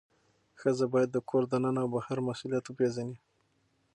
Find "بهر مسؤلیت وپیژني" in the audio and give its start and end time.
1.95-3.17